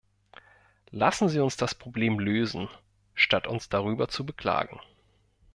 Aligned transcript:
Lassen 0.89 1.29
Sie 1.29 1.39
uns 1.39 1.57
das 1.57 1.75
Problem 1.75 2.19
lösen, 2.19 2.69
statt 3.13 3.45
uns 3.45 3.69
darüber 3.69 4.07
zu 4.07 4.25
beklagen. 4.25 4.79